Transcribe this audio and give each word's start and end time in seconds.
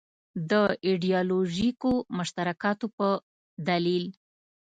د 0.49 0.53
ایدیالوژیکو 0.87 1.91
مشترکاتو 2.17 2.87
په 2.97 3.07
دلیل. 3.67 4.05